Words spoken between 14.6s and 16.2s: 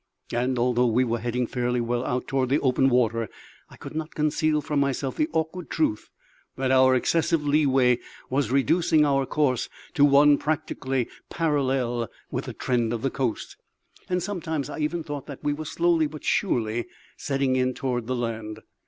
I even thought that we were slowly